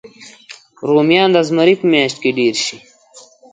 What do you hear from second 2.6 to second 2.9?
شي